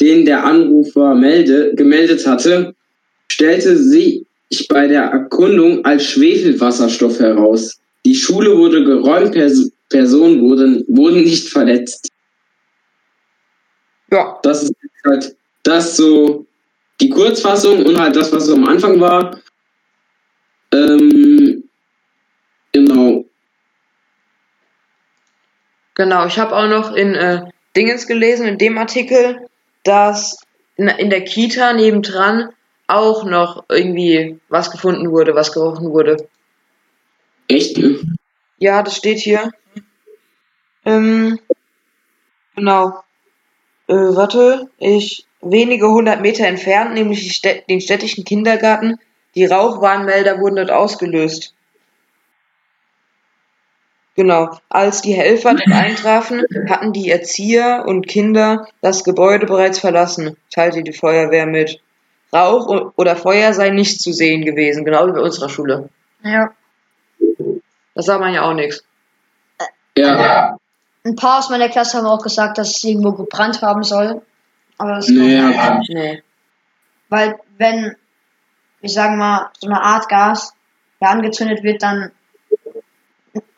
den 0.05 0.23
der 0.23 0.45
Anrufer 0.45 1.15
melde, 1.15 1.73
gemeldet 1.73 2.27
hatte, 2.27 2.75
stellte 3.27 3.75
sich 3.75 4.23
bei 4.69 4.87
der 4.87 5.05
Erkundung 5.05 5.83
als 5.83 6.05
Schwefelwasserstoff 6.05 7.19
heraus. 7.19 7.79
Die 8.05 8.13
Schule 8.13 8.55
wurde 8.55 8.83
geräumt, 8.83 9.31
Pers 9.31 9.71
Personen 9.89 10.41
wurden, 10.41 10.85
wurden 10.87 11.23
nicht 11.23 11.49
verletzt. 11.49 12.09
Ja. 14.11 14.39
Das 14.43 14.63
ist 14.63 14.73
halt 15.05 15.35
das 15.63 15.97
so 15.97 16.45
die 17.01 17.09
Kurzfassung 17.09 17.83
und 17.85 17.99
halt 17.99 18.15
das, 18.15 18.31
was 18.31 18.45
so 18.45 18.53
am 18.53 18.65
Anfang 18.65 18.99
war. 18.99 19.39
Ähm, 20.71 21.63
genau. 22.71 23.25
Genau, 25.95 26.27
ich 26.27 26.37
habe 26.37 26.55
auch 26.55 26.67
noch 26.67 26.95
in 26.95 27.15
äh, 27.15 27.41
Dingens 27.75 28.05
gelesen, 28.05 28.47
in 28.47 28.57
dem 28.57 28.77
Artikel, 28.77 29.47
dass 29.85 30.39
in, 30.75 31.09
der 31.09 31.23
Kita 31.23 31.73
nebendran 31.73 32.49
auch 32.87 33.23
noch 33.23 33.65
irgendwie 33.69 34.39
was 34.49 34.71
gefunden 34.71 35.09
wurde, 35.11 35.33
was 35.33 35.53
gerochen 35.53 35.91
wurde. 35.91 36.27
Echt? 37.47 37.79
Ja, 38.57 38.83
das 38.83 38.97
steht 38.97 39.19
hier. 39.19 39.51
Ähm, 40.85 41.39
genau. 42.55 43.03
Äh, 43.87 43.93
warte, 43.93 44.69
ich 44.77 45.25
wenige 45.41 45.87
hundert 45.87 46.21
Meter 46.21 46.45
entfernt, 46.45 46.93
nämlich 46.93 47.21
die 47.21 47.33
Städt 47.33 47.69
den 47.69 47.81
städtischen 47.81 48.23
Kindergarten. 48.23 48.99
Die 49.35 49.45
Rauchwarnmelder 49.45 50.39
wurden 50.39 50.57
dort 50.57 50.71
ausgelöst. 50.71 51.54
Genau. 54.15 54.57
Als 54.69 55.01
die 55.01 55.13
Helfer 55.13 55.55
dort 55.55 55.71
eintrafen, 55.71 56.43
hatten 56.69 56.93
die 56.93 57.09
Erzieher 57.09 57.83
und 57.85 58.07
Kinder 58.07 58.67
das 58.81 59.03
Gebäude 59.03 59.45
bereits 59.45 59.79
verlassen, 59.79 60.37
teilte 60.53 60.83
die 60.83 60.93
Feuerwehr 60.93 61.45
mit. 61.45 61.81
Rauch 62.33 62.93
oder 62.95 63.15
Feuer 63.15 63.53
sei 63.53 63.69
nicht 63.69 64.01
zu 64.01 64.11
sehen 64.11 64.43
gewesen, 64.43 64.83
genau 64.85 65.07
wie 65.07 65.11
bei 65.11 65.21
unserer 65.21 65.49
Schule. 65.49 65.89
Ja. 66.23 66.51
Das 67.93 68.05
sah 68.05 68.17
man 68.17 68.33
ja 68.33 68.49
auch 68.49 68.53
nichts. 68.53 68.83
Ja. 69.97 70.57
Ein 71.05 71.15
paar 71.15 71.39
aus 71.39 71.49
meiner 71.49 71.69
Klasse 71.69 71.97
haben 71.97 72.07
auch 72.07 72.23
gesagt, 72.23 72.57
dass 72.57 72.75
es 72.75 72.83
irgendwo 72.83 73.11
gebrannt 73.11 73.61
haben 73.61 73.83
soll. 73.83 74.21
Aber 74.77 74.95
das 74.95 75.07
Nee, 75.07 75.35
ja. 75.35 75.81
Nee. 75.87 76.23
Weil 77.09 77.39
wenn, 77.57 77.95
ich 78.81 78.93
sage 78.93 79.15
mal, 79.15 79.49
so 79.59 79.67
eine 79.67 79.81
Art 79.81 80.09
Gas 80.09 80.53
ja, 80.99 81.09
angezündet 81.09 81.63
wird, 81.63 81.83
dann 81.83 82.11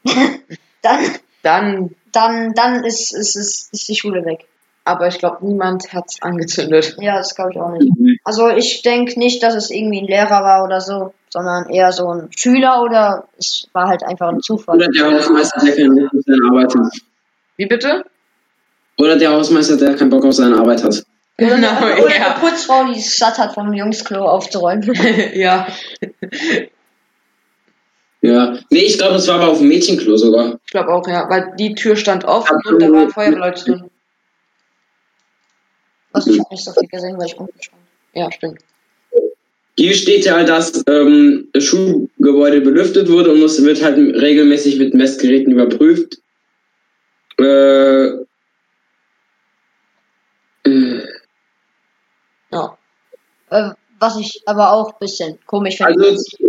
dann, 0.82 1.00
Dann, 1.44 1.92
dann, 2.12 2.54
dann 2.54 2.84
ist, 2.84 3.14
ist, 3.14 3.36
ist, 3.36 3.74
ist 3.74 3.88
die 3.88 3.96
Schule 3.96 4.26
weg. 4.26 4.46
aber 4.84 5.08
ich 5.08 5.20
glaube, 5.20 5.46
niemand 5.46 5.94
hat's 5.94 6.22
angezündet. 6.22 6.96
Ja, 7.00 7.18
das 7.18 7.36
glaube 7.36 7.52
ich 7.54 7.60
auch 7.60 7.72
nicht. 7.72 8.20
Also 8.24 8.50
ich 8.50 8.82
denke 8.82 9.18
nicht, 9.20 9.44
dass 9.44 9.54
es 9.56 9.70
irgendwie 9.70 10.02
ein 10.02 10.08
Lehrer 10.08 10.44
war 10.44 10.64
oder 10.64 10.82
so, 10.82 11.14
sondern 11.30 11.70
eher 11.70 11.92
so 11.92 12.10
ein 12.10 12.30
Schüler 12.36 12.82
oder 12.82 13.28
es 13.38 13.68
war 13.74 13.88
halt 13.88 14.04
einfach 14.04 14.30
ein 14.30 14.42
Zufall. 14.42 14.78
Oder 14.78 14.88
der 14.88 15.12
Hausmeister, 15.12 15.66
der 15.66 15.76
keinen 15.76 15.96
Bock 15.96 16.14
auf 16.14 16.24
seine 16.26 16.48
Arbeit 16.50 16.76
hat. 16.76 16.94
Wie 17.58 17.66
bitte? 17.66 18.06
Oder 18.98 19.16
der 19.18 19.32
Hausmeister, 19.32 19.78
der 19.78 19.96
keinen 19.96 20.10
Bock 20.10 20.26
auf 20.26 20.34
seine 20.34 20.58
Arbeit 20.58 20.84
hat. 20.84 21.04
Oder, 21.40 21.56
Genau, 21.56 21.78
oder 21.78 22.06
eine 22.08 22.16
ja. 22.16 22.34
Putzfrau, 22.40 22.86
die 22.86 23.00
es 23.00 23.16
satt 23.18 23.38
hat, 23.38 23.54
vom 23.54 23.72
Jungsklo 23.74 24.26
aufzuräumen. 24.26 24.92
ja, 25.36 25.68
Ja. 28.28 28.60
Nee, 28.70 28.80
ich 28.82 28.98
glaube, 28.98 29.14
das 29.14 29.28
war 29.28 29.36
aber 29.36 29.50
auf 29.52 29.60
dem 29.60 29.70
Mädchenklo 29.70 30.18
sogar. 30.18 30.60
ich 30.66 30.72
glaube 30.72 30.90
auch, 30.90 31.08
ja, 31.08 31.30
weil 31.30 31.54
die 31.58 31.74
Tür 31.76 31.96
stand 31.96 32.26
offen 32.26 32.58
und 32.66 32.82
da 32.82 32.92
waren 32.92 33.10
Feuerwehrleute 33.10 33.64
drin. 33.64 33.90
Also 36.12 36.32
ich 36.32 36.40
habe 36.40 36.50
nicht 36.52 36.66
so 36.66 36.74
viel 36.74 36.90
gesehen, 36.90 37.18
weil 37.18 37.28
ich 37.28 37.38
unten 37.38 37.62
stand. 37.62 37.82
Ja, 38.14 38.32
stimmt. 38.32 38.60
Hier 39.78 39.94
steht 39.94 40.26
ja, 40.26 40.44
dass 40.44 40.84
ähm, 40.90 41.48
das 41.54 41.64
Schulgebäude 41.64 42.62
belüftet 42.62 43.10
wurde 43.10 43.32
und 43.32 43.42
es 43.44 43.64
wird 43.64 43.82
halt 43.84 43.98
regelmäßig 43.98 44.78
mit 44.80 44.94
Messgeräten 44.94 45.54
überprüft. 45.54 46.18
Äh, 47.40 48.08
äh, 50.64 51.04
Ja. 52.52 52.78
Äh, 53.52 53.70
was 54.00 54.18
ich 54.20 54.42
aber 54.46 54.72
auch 54.74 54.90
ein 54.94 55.00
bisschen 55.00 55.40
komisch 55.46 55.78
finde. 55.78 56.08
also, 56.08 56.47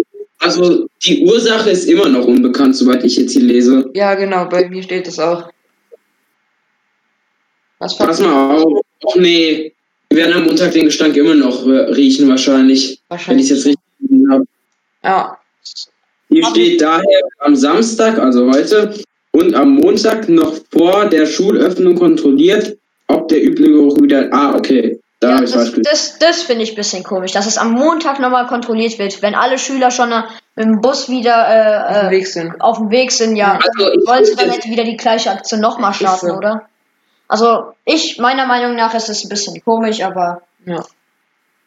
also 0.57 0.87
die 1.05 1.25
Ursache 1.27 1.71
ist 1.71 1.85
immer 1.89 2.09
noch 2.09 2.27
unbekannt, 2.27 2.77
soweit 2.77 3.05
ich 3.05 3.17
jetzt 3.17 3.33
hier 3.33 3.43
lese. 3.43 3.91
ja, 3.95 4.15
genau, 4.15 4.47
bei 4.49 4.69
mir 4.69 4.83
steht 4.83 5.07
das 5.07 5.19
auch. 5.19 5.51
Was 7.79 7.97
Pass 7.97 8.21
mal 8.21 8.57
auf. 8.57 8.81
Och 9.05 9.17
nee, 9.17 9.73
wir 10.11 10.19
werden 10.19 10.35
am 10.35 10.45
Montag 10.47 10.73
den 10.73 10.87
Gestank 10.87 11.17
immer 11.17 11.35
noch 11.35 11.65
äh, 11.67 11.71
riechen 11.93 12.29
wahrscheinlich, 12.29 13.01
wenn 13.09 13.39
ich 13.39 13.51
es 13.51 13.51
wahrscheinlich? 13.51 13.51
jetzt 13.51 13.67
richtig 13.67 13.81
gesehen 14.01 14.31
habe. 14.33 14.45
Ja, 15.05 15.39
Hier 16.29 16.45
Aber- 16.45 16.55
steht 16.55 16.81
daher 16.81 17.21
am 17.39 17.55
Samstag, 17.55 18.19
also 18.19 18.51
heute, 18.51 18.95
und 19.33 19.55
am 19.55 19.75
Montag 19.77 20.29
noch 20.29 20.57
vor 20.73 21.05
der 21.07 21.27
Schulöffnung 21.27 21.95
kontrolliert, 21.95 22.77
ob 23.07 23.29
der 23.29 23.45
üble 23.47 23.69
Geruch 23.71 24.01
wieder. 24.03 24.29
Ah, 24.33 24.57
okay. 24.57 24.99
Da 25.21 25.31
Ja, 25.31 25.41
das 25.41 25.73
das, 25.83 26.19
das 26.21 26.43
finde 26.43 26.63
ich 26.63 26.71
ein 26.73 26.77
bisschen 26.77 27.03
komisch, 27.03 27.33
dass 27.33 27.47
es 27.47 27.59
am 27.59 27.73
Montag 27.73 28.21
nochmal 28.21 28.47
kontrolliert 28.47 28.99
wird, 29.01 29.21
wenn 29.21 29.35
alle 29.35 29.59
Schüler 29.59 29.91
schon 29.91 30.13
äh, 30.13 30.23
mit 30.55 30.67
dem 30.67 30.81
Bus 30.81 31.09
wieder 31.09 31.35
auf 31.41 31.49
dem 31.49 32.05
äh, 32.05 32.07
äh, 32.07 32.11
Weg 32.11 32.27
sind. 32.29 32.61
auf 32.61 32.79
dem 32.79 32.91
Weg 32.91 33.11
sind. 33.11 33.35
Ja, 33.35 33.55
Also, 33.59 33.93
ich 33.93 34.07
wollen 34.07 34.25
sie 34.25 34.37
dann 34.37 34.53
jetzt- 34.53 34.69
wieder 34.69 34.85
die 34.85 34.97
gleiche 34.97 35.31
Aktion 35.33 35.61
nochmal 35.61 35.93
starten, 35.93 36.29
so. 36.29 36.35
oder? 36.35 36.69
Also 37.27 37.73
ich, 37.85 38.19
meiner 38.19 38.47
Meinung 38.47 38.77
nach 38.77 38.95
ist 38.95 39.09
es 39.09 39.25
ein 39.25 39.29
bisschen 39.29 39.61
komisch, 39.65 40.03
aber 40.03 40.43
Ja. 40.65 40.85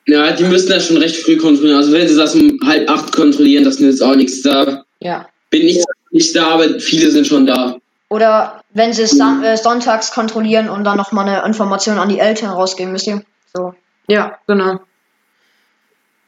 Ja, 0.07 0.31
die 0.31 0.45
müssen 0.45 0.69
das 0.69 0.87
schon 0.87 0.97
recht 0.97 1.17
früh 1.17 1.37
kontrollieren. 1.37 1.77
Also 1.77 1.91
wenn 1.91 2.07
sie 2.07 2.15
das 2.15 2.33
um 2.33 2.57
halb 2.65 2.89
acht 2.89 3.11
kontrollieren, 3.11 3.63
das 3.65 3.79
nützt 3.79 4.01
auch 4.01 4.15
nichts. 4.15 4.41
Da 4.41 4.83
Ja. 4.99 5.27
bin 5.49 5.67
ich 5.67 5.83
nicht 6.11 6.35
da, 6.35 6.47
aber 6.51 6.79
viele 6.79 7.11
sind 7.11 7.27
schon 7.27 7.45
da. 7.45 7.75
oder 8.09 8.61
wenn 8.73 8.93
sie 8.93 9.03
es 9.03 9.11
son 9.11 9.43
äh, 9.43 9.55
sonntags 9.57 10.11
kontrollieren 10.11 10.69
und 10.69 10.83
dann 10.85 10.97
nochmal 10.97 11.27
eine 11.29 11.45
Information 11.45 11.97
an 11.99 12.09
die 12.09 12.19
Eltern 12.19 12.49
rausgeben, 12.49 12.95
ihr? 13.05 13.21
So. 13.53 13.73
Ja, 14.07 14.37
genau. 14.47 14.79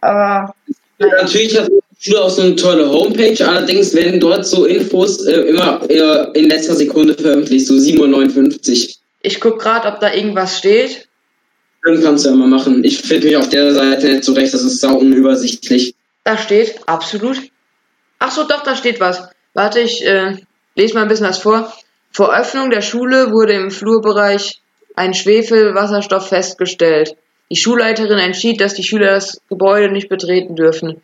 Aber 0.01 0.53
Natürlich 0.99 1.57
hat 1.59 1.69
die 1.69 1.81
Schule 1.99 2.21
auch 2.21 2.29
so 2.29 2.41
eine 2.41 2.55
tolle 2.55 2.89
Homepage, 2.89 3.45
allerdings 3.45 3.93
werden 3.93 4.19
dort 4.19 4.45
so 4.45 4.65
Infos 4.65 5.25
äh, 5.25 5.41
immer 5.41 5.81
äh, 5.89 6.37
in 6.37 6.49
letzter 6.49 6.75
Sekunde 6.75 7.13
veröffentlicht, 7.15 7.67
so 7.67 7.73
7.59 7.73 8.87
Uhr. 8.87 8.93
Ich 9.21 9.39
guck 9.39 9.59
gerade, 9.59 9.87
ob 9.87 9.99
da 9.99 10.13
irgendwas 10.13 10.57
steht. 10.57 11.07
Dann 11.83 12.01
kannst 12.01 12.25
du 12.25 12.29
ja 12.29 12.35
mal 12.35 12.47
machen. 12.47 12.83
Ich 12.83 12.99
finde 13.01 13.27
mich 13.27 13.37
auf 13.37 13.49
der 13.49 13.73
Seite 13.73 14.07
nicht 14.07 14.23
zurecht, 14.23 14.53
das 14.53 14.63
ist 14.63 14.79
sau 14.79 14.95
unübersichtlich. 14.95 15.95
Da 16.23 16.37
steht, 16.37 16.79
absolut. 16.87 17.37
Ach 18.19 18.31
so, 18.31 18.43
doch, 18.43 18.63
da 18.63 18.75
steht 18.75 18.99
was. 18.99 19.27
Warte, 19.53 19.81
ich 19.81 20.05
äh, 20.05 20.37
lese 20.75 20.93
mal 20.93 21.01
ein 21.01 21.09
bisschen 21.09 21.27
was 21.27 21.39
vor. 21.39 21.73
Vor 22.11 22.33
Öffnung 22.33 22.69
der 22.69 22.81
Schule 22.81 23.31
wurde 23.31 23.53
im 23.53 23.71
Flurbereich 23.71 24.61
ein 24.95 25.13
Schwefelwasserstoff 25.13 26.29
festgestellt. 26.29 27.15
Die 27.49 27.55
Schulleiterin 27.55 28.19
entschied, 28.19 28.61
dass 28.61 28.73
die 28.73 28.83
Schüler 28.83 29.11
das 29.11 29.41
Gebäude 29.49 29.91
nicht 29.91 30.09
betreten 30.09 30.55
dürfen. 30.55 31.01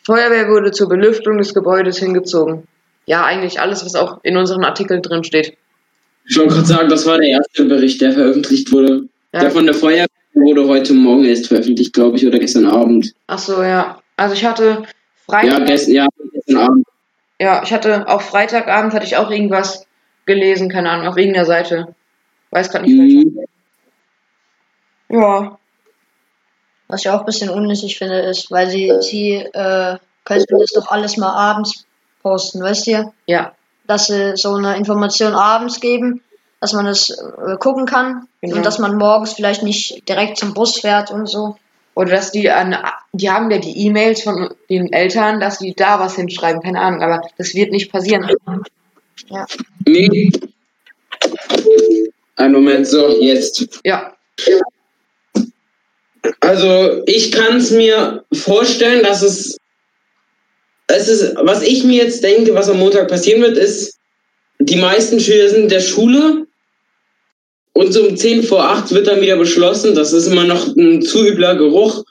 Die 0.00 0.04
Feuerwehr 0.04 0.48
wurde 0.48 0.72
zur 0.72 0.88
Belüftung 0.88 1.38
des 1.38 1.54
Gebäudes 1.54 1.98
hingezogen. 1.98 2.66
Ja, 3.06 3.24
eigentlich 3.24 3.60
alles, 3.60 3.84
was 3.84 3.94
auch 3.94 4.18
in 4.22 4.36
unseren 4.36 4.64
Artikeln 4.64 5.02
drin 5.02 5.24
steht. 5.24 5.56
Ich 6.28 6.36
wollte 6.38 6.54
gerade 6.54 6.66
sagen, 6.66 6.88
das 6.88 7.04
war 7.06 7.18
der 7.18 7.28
erste 7.28 7.64
Bericht, 7.64 8.00
der 8.00 8.12
veröffentlicht 8.12 8.72
wurde. 8.72 9.08
Ja. 9.32 9.40
Der 9.40 9.50
von 9.50 9.66
der 9.66 9.74
Feuerwehr 9.74 10.06
wurde 10.34 10.66
heute 10.68 10.94
Morgen 10.94 11.24
erst 11.24 11.48
veröffentlicht, 11.48 11.92
glaube 11.92 12.16
ich, 12.16 12.26
oder 12.26 12.38
gestern 12.38 12.66
Abend. 12.66 13.12
Ach 13.26 13.38
so, 13.38 13.62
ja. 13.62 14.00
Also 14.16 14.34
ich 14.34 14.44
hatte 14.44 14.64
Ja, 14.64 14.86
Freitag, 15.26 15.66
gestern, 15.66 15.94
ja, 15.94 16.06
gestern 16.32 16.56
Abend. 16.56 16.86
ja, 17.40 17.62
ich 17.64 17.72
hatte 17.72 18.08
auch 18.08 18.22
Freitagabend 18.22 18.92
hatte 18.92 19.06
ich 19.06 19.16
auch 19.16 19.30
irgendwas 19.30 19.86
gelesen, 20.26 20.68
keine 20.68 20.90
Ahnung, 20.90 21.08
auf 21.08 21.16
irgendeiner 21.16 21.46
Seite. 21.46 21.94
Weiß 22.52 22.70
gerade 22.70 22.84
nicht 22.84 22.98
welche. 22.98 23.26
Mhm. 25.08 25.20
Ja, 25.20 25.58
was 26.88 27.00
ich 27.00 27.10
auch 27.10 27.20
ein 27.20 27.26
bisschen 27.26 27.50
unnötig 27.50 27.98
finde, 27.98 28.20
ist, 28.20 28.50
weil 28.50 28.68
sie, 28.70 28.92
sie 29.00 29.32
äh, 29.34 29.96
könnten 30.24 30.58
das 30.58 30.70
doch 30.72 30.90
alles 30.90 31.16
mal 31.16 31.32
abends 31.32 31.86
posten, 32.22 32.62
weißt 32.62 32.86
ihr? 32.88 33.12
ja, 33.26 33.52
Dass 33.86 34.06
sie 34.06 34.36
so 34.36 34.54
eine 34.54 34.76
Information 34.76 35.34
abends 35.34 35.80
geben, 35.80 36.22
dass 36.60 36.72
man 36.74 36.86
es 36.86 37.10
äh, 37.10 37.56
gucken 37.58 37.86
kann 37.86 38.28
Genau. 38.42 38.56
und 38.56 38.66
dass 38.66 38.78
man 38.78 38.96
morgens 38.96 39.32
vielleicht 39.34 39.62
nicht 39.62 40.08
direkt 40.08 40.36
zum 40.38 40.52
Bus 40.54 40.80
fährt 40.80 41.10
und 41.10 41.26
so. 41.26 41.56
Oder 41.94 42.10
dass 42.12 42.30
die 42.32 42.50
an, 42.50 42.76
die 43.12 43.30
haben 43.30 43.50
ja 43.50 43.58
die 43.58 43.86
E-Mails 43.86 44.22
von 44.22 44.54
den 44.70 44.92
Eltern, 44.92 45.40
dass 45.40 45.58
die 45.58 45.74
da 45.74 46.00
was 46.00 46.16
hinschreiben, 46.16 46.62
keine 46.62 46.80
Ahnung, 46.80 47.02
aber 47.02 47.22
das 47.38 47.54
wird 47.54 47.70
nicht 47.70 47.92
passieren. 47.92 48.30
Ja. 49.28 49.46
Nee. 49.86 50.30
Ein 52.36 52.52
Moment, 52.52 52.86
so, 52.86 53.20
jetzt. 53.20 53.80
Ja, 53.84 54.14
Also, 56.40 57.02
ich 57.06 57.32
kann 57.32 57.56
es 57.56 57.70
mir 57.70 58.24
vorstellen, 58.32 59.02
dass 59.02 59.22
es. 59.22 59.56
Es 60.88 61.08
ist, 61.08 61.34
was 61.36 61.62
ich 61.62 61.84
mir 61.84 62.04
jetzt 62.04 62.22
denke, 62.22 62.54
was 62.54 62.68
am 62.68 62.78
Montag 62.78 63.08
passieren 63.08 63.40
wird, 63.40 63.56
ist, 63.56 63.98
die 64.58 64.76
meisten 64.76 65.20
Schüler 65.20 65.48
sind 65.48 65.62
in 65.62 65.68
der 65.68 65.80
Schule 65.80 66.46
und 67.72 67.92
so 67.92 68.06
um 68.06 68.16
10 68.16 68.42
vor 68.42 68.62
8 68.64 68.90
wird 68.92 69.06
dann 69.06 69.20
wieder 69.20 69.36
beschlossen, 69.36 69.94
das 69.94 70.12
ist 70.12 70.26
immer 70.26 70.44
noch 70.44 70.76
ein 70.76 71.00
zu 71.00 71.24
übler 71.26 71.54
Geruch, 71.56 72.04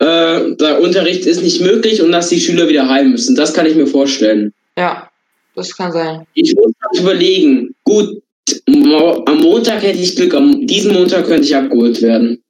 äh, 0.00 0.54
der 0.56 0.80
Unterricht 0.80 1.26
ist 1.26 1.42
nicht 1.42 1.60
möglich 1.60 2.02
und 2.02 2.10
dass 2.10 2.28
die 2.28 2.40
Schüler 2.40 2.68
wieder 2.68 2.88
heim 2.88 3.12
müssen. 3.12 3.36
Das 3.36 3.54
kann 3.54 3.66
ich 3.66 3.76
mir 3.76 3.86
vorstellen. 3.86 4.52
ja, 4.76 5.08
das 5.54 5.74
kann 5.74 5.92
sein. 5.92 6.26
Ich 6.34 6.54
muss 6.54 6.72
überlegen, 7.00 7.74
gut, 7.84 8.22
am 8.66 9.40
Montag 9.40 9.82
hätte 9.82 9.98
ich 9.98 10.16
Glück, 10.16 10.34
am 10.34 10.66
diesen 10.66 10.94
Montag 10.94 11.26
könnte 11.26 11.44
ich 11.44 11.56
abgeholt 11.56 12.00
werden. 12.02 12.42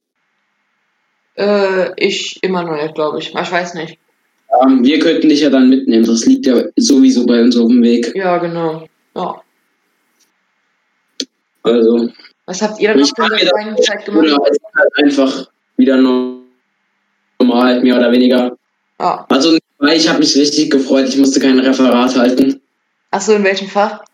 Äh, 1.36 1.92
ich 1.96 2.38
immer 2.42 2.62
noch 2.62 2.80
nicht, 2.82 2.94
glaube 2.94 3.18
ich. 3.18 3.28
Ich 3.28 3.52
weiß 3.52 3.74
nicht. 3.74 3.98
Ähm, 4.62 4.84
wir 4.84 4.98
könnten 4.98 5.28
dich 5.28 5.40
ja 5.40 5.50
dann 5.50 5.68
mitnehmen, 5.68 6.06
das 6.06 6.24
liegt 6.24 6.46
ja 6.46 6.62
sowieso 6.76 7.26
bei 7.26 7.42
uns 7.42 7.56
auf 7.56 7.68
dem 7.68 7.82
Weg. 7.82 8.14
Ja, 8.14 8.38
genau. 8.38 8.86
Ja. 9.14 9.42
Also, 11.62 12.08
Was 12.46 12.62
habt 12.62 12.80
ihr 12.80 12.90
dann 12.90 13.00
noch 13.00 13.30
in 13.30 13.38
der 13.38 13.48
freien 13.48 13.76
Zeit 13.82 14.04
gemacht? 14.04 14.38
halt 14.76 14.92
einfach 15.02 15.50
wieder 15.76 15.96
normal, 15.96 17.82
mehr 17.82 17.96
oder 17.96 18.12
weniger. 18.12 18.56
Ja. 19.00 19.26
Also, 19.28 19.58
ich 19.92 20.08
habe 20.08 20.20
mich 20.20 20.36
richtig 20.36 20.70
gefreut, 20.70 21.08
ich 21.08 21.16
musste 21.16 21.40
kein 21.40 21.58
Referat 21.58 22.16
halten. 22.16 22.60
Achso, 23.10 23.32
in 23.32 23.44
welchem 23.44 23.68
Fach? 23.68 24.04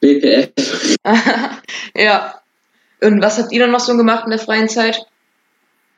BPF. 0.00 0.96
ja. 1.96 2.40
Und 3.00 3.22
was 3.22 3.38
habt 3.38 3.52
ihr 3.52 3.60
dann 3.60 3.70
noch 3.72 3.80
so 3.80 3.96
gemacht 3.96 4.24
in 4.24 4.30
der 4.30 4.38
freien 4.38 4.68
Zeit? 4.68 5.06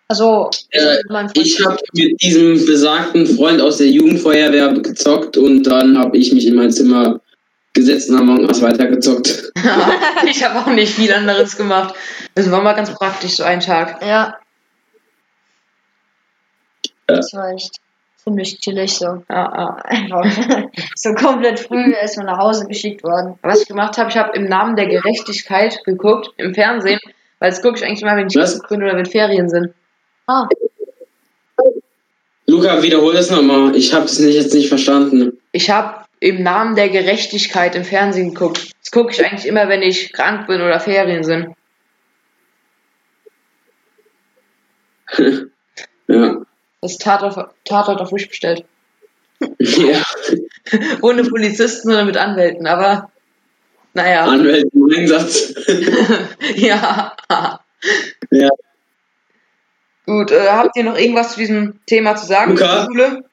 Also, 0.08 0.50
Äh, 0.70 0.98
Ich 1.34 1.64
habe 1.64 1.76
mit 1.92 2.20
diesem 2.22 2.64
besagten 2.64 3.26
Freund 3.26 3.60
aus 3.60 3.76
der 3.76 3.88
Jugendfeuerwehr 3.88 4.72
gezockt 4.80 5.36
und 5.36 5.64
dann 5.64 5.98
habe 5.98 6.16
ich 6.16 6.32
mich 6.32 6.46
in 6.46 6.54
mein 6.54 6.70
Zimmer 6.70 7.20
gesetzt 7.74 8.08
und 8.08 8.16
Among 8.18 8.46
Us 8.46 8.62
weitergezockt. 8.62 9.52
ich 10.30 10.42
habe 10.42 10.58
auch 10.58 10.66
nicht 10.74 10.94
viel 10.94 11.12
anderes 11.12 11.56
gemacht. 11.56 11.94
Das 12.34 12.50
war 12.50 12.62
mal 12.62 12.72
ganz 12.72 12.90
praktisch, 12.94 13.36
so 13.36 13.42
ein 13.42 13.60
Tag. 13.60 14.02
Ja. 14.02 14.38
Das 17.06 17.32
war 17.34 17.52
echt 17.52 17.78
ziemlich 18.28 18.60
chillig 18.60 18.94
so. 18.94 19.06
Ja, 19.06 19.24
ja. 19.28 19.76
Einfach 19.84 20.24
so 20.94 21.14
komplett 21.14 21.60
früh 21.60 21.92
erstmal 21.92 22.26
nach 22.26 22.38
Hause 22.38 22.66
geschickt 22.66 23.02
worden. 23.02 23.38
Was 23.42 23.62
ich 23.62 23.68
gemacht 23.68 23.98
habe, 23.98 24.10
ich 24.10 24.16
habe 24.16 24.36
im 24.36 24.44
Namen 24.44 24.76
der 24.76 24.86
Gerechtigkeit 24.86 25.82
geguckt 25.84 26.30
im 26.36 26.54
Fernsehen, 26.54 27.00
weil 27.38 27.50
das 27.50 27.62
gucke 27.62 27.78
ich 27.78 27.84
eigentlich 27.84 28.02
immer, 28.02 28.16
wenn 28.16 28.28
ich 28.28 28.36
Was? 28.36 28.58
krank 28.58 28.68
bin 28.68 28.82
oder 28.82 28.96
wenn 28.96 29.06
Ferien 29.06 29.48
sind. 29.48 29.72
Ah, 30.26 30.46
Luca, 32.46 32.82
wiederhol 32.82 33.12
das 33.12 33.30
nochmal. 33.30 33.76
Ich 33.76 33.92
habe 33.92 34.06
es 34.06 34.18
nicht, 34.18 34.34
jetzt 34.34 34.54
nicht 34.54 34.68
verstanden. 34.68 35.38
Ich 35.52 35.70
habe 35.70 36.06
im 36.20 36.42
Namen 36.42 36.76
der 36.76 36.88
Gerechtigkeit 36.88 37.74
im 37.74 37.84
Fernsehen 37.84 38.32
geguckt. 38.34 38.70
Das 38.80 38.90
gucke 38.90 39.12
ich 39.12 39.24
eigentlich 39.24 39.46
immer, 39.46 39.68
wenn 39.68 39.82
ich 39.82 40.12
krank 40.12 40.46
bin 40.46 40.60
oder 40.60 40.80
Ferien 40.80 41.24
sind. 41.24 41.48
Ja. 46.10 46.40
Das 46.80 46.96
Tatort, 46.98 47.54
Tatort 47.64 48.00
auf 48.00 48.12
Wish 48.12 48.28
bestellt. 48.28 48.64
ja. 49.58 50.02
Ohne 51.02 51.24
Polizisten, 51.24 51.88
sondern 51.88 52.06
mit 52.06 52.16
Anwälten, 52.16 52.66
aber 52.66 53.10
naja. 53.94 54.24
Anwälte 54.24 54.68
im 54.74 54.90
Einsatz. 54.96 55.54
ja. 56.56 57.16
Ja. 58.30 58.48
Gut, 60.06 60.30
äh, 60.30 60.48
habt 60.48 60.76
ihr 60.76 60.84
noch 60.84 60.96
irgendwas 60.96 61.32
zu 61.32 61.40
diesem 61.40 61.80
Thema 61.86 62.16
zu 62.16 62.26
sagen? 62.26 62.52
Luca? 62.52 62.86
Schule? 62.86 63.24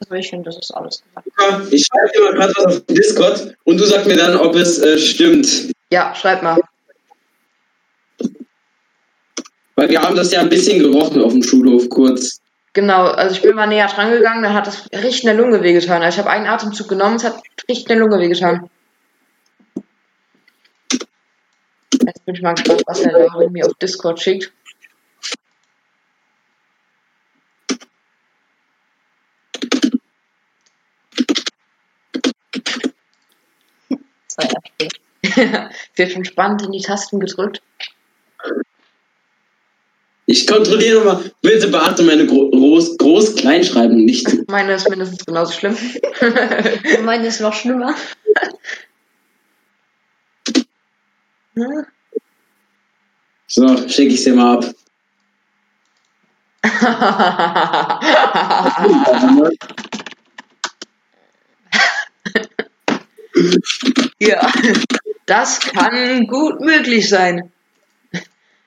also 0.00 0.14
ich 0.14 0.30
finde, 0.30 0.44
das 0.44 0.58
ist 0.58 0.70
alles. 0.70 1.02
Luca, 1.24 1.62
ich 1.70 1.86
schreibe 1.86 2.10
dir 2.14 2.24
mal 2.24 2.32
gerade 2.34 2.54
was 2.56 2.66
auf 2.66 2.86
Discord 2.86 3.56
und 3.64 3.78
du 3.78 3.84
sagst 3.84 4.06
mir 4.06 4.16
dann, 4.16 4.36
ob 4.36 4.54
es 4.54 4.78
äh, 4.78 4.98
stimmt. 4.98 5.72
Ja, 5.92 6.14
schreibt 6.14 6.42
mal. 6.42 6.60
Weil 9.76 9.88
wir 9.90 10.02
haben 10.02 10.16
das 10.16 10.32
ja 10.32 10.40
ein 10.40 10.48
bisschen 10.48 10.80
gerochen 10.80 11.22
auf 11.22 11.32
dem 11.32 11.42
Schulhof 11.42 11.88
kurz. 11.88 12.40
Genau, 12.72 13.06
also 13.08 13.34
ich 13.34 13.42
bin 13.42 13.56
mal 13.56 13.66
näher 13.66 13.88
dran 13.88 14.10
gegangen, 14.10 14.42
dann 14.42 14.54
hat 14.54 14.66
das 14.66 14.90
richtig 14.92 15.24
in 15.24 15.28
der 15.28 15.36
Lunge 15.36 15.62
wehgetan. 15.62 16.02
Also 16.02 16.20
ich 16.20 16.24
habe 16.24 16.30
einen 16.34 16.46
Atemzug 16.46 16.88
genommen, 16.88 17.16
es 17.16 17.24
hat 17.24 17.40
richtig 17.68 17.90
in 17.90 17.98
der 17.98 18.06
Lunge 18.06 18.18
wehgetan. 18.20 18.70
Jetzt 21.92 22.24
bin 22.24 22.34
ich 22.34 22.42
mal 22.42 22.54
gespannt, 22.54 22.82
was 22.86 23.02
der 23.02 23.12
Laurin 23.12 23.52
mir 23.52 23.66
auf 23.66 23.74
Discord 23.74 24.20
schickt. 24.20 24.52
Wird 35.96 36.12
schon 36.12 36.24
spannend 36.24 36.62
in 36.62 36.72
die 36.72 36.80
Tasten 36.80 37.20
gedrückt. 37.20 37.62
Ich 40.30 40.46
kontrolliere 40.46 41.02
nochmal. 41.02 41.32
Bitte 41.40 41.68
beachte 41.68 42.02
meine 42.02 42.26
Gro 42.26 42.50
Groß 42.50 42.98
Groß-Kleinschreibung 42.98 44.04
nicht. 44.04 44.28
Meine 44.50 44.74
ist 44.74 44.86
mindestens 44.90 45.24
genauso 45.24 45.54
schlimm. 45.54 45.74
Meine 47.02 47.28
ist 47.28 47.40
noch 47.40 47.54
schlimmer. 47.54 47.94
So, 53.46 53.88
schicke 53.88 54.12
ich 54.12 54.22
dir 54.22 54.34
mal 54.34 54.58
ab. 54.58 54.74
ja, 64.18 64.52
das 65.24 65.60
kann 65.60 66.26
gut 66.26 66.60
möglich 66.60 67.08
sein. 67.08 67.50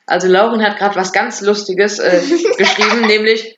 Also 0.08 0.28
Lauren 0.28 0.62
hat 0.64 0.78
gerade 0.78 0.96
was 0.96 1.14
ganz 1.14 1.42
Lustiges 1.42 2.00
äh, 2.00 2.22
geschrieben, 2.58 3.08
nämlich 3.08 3.58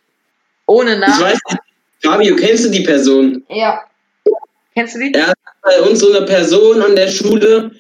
ohne 0.65 0.93
Ich 0.93 0.99
Namen. 0.99 1.21
weiß 1.21 1.39
nicht. 1.49 1.61
Fabio, 2.03 2.35
kennst 2.35 2.65
du 2.65 2.69
die 2.69 2.83
Person? 2.83 3.43
Ja. 3.49 3.81
Kennst 4.75 4.95
du 4.95 4.99
die? 4.99 5.13
Er 5.13 5.27
hat 5.27 5.37
bei 5.61 5.81
uns 5.81 5.99
so 5.99 6.11
eine 6.13 6.25
Person 6.25 6.81
an 6.81 6.95
der 6.95 7.07
Schule 7.07 7.71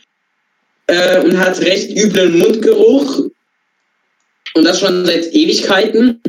äh, 0.87 1.19
und 1.19 1.37
hat 1.37 1.59
recht 1.59 1.91
üblen 1.97 2.37
Mundgeruch. 2.39 3.25
Und 4.55 4.63
das 4.63 4.79
schon 4.79 5.05
seit 5.05 5.25
Ewigkeiten. 5.33 6.21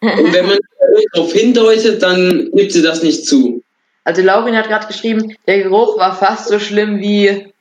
Und 0.00 0.32
wenn 0.32 0.46
man 0.46 0.58
darauf 1.12 1.32
hindeutet, 1.32 2.02
dann 2.02 2.50
gibt 2.54 2.72
sie 2.72 2.82
das 2.82 3.02
nicht 3.02 3.26
zu. 3.26 3.62
Also 4.04 4.22
Laurin 4.22 4.56
hat 4.56 4.68
gerade 4.68 4.86
geschrieben, 4.86 5.36
der 5.46 5.62
Geruch 5.62 5.98
war 5.98 6.16
fast 6.16 6.48
so 6.48 6.58
schlimm 6.58 7.00
wie 7.00 7.52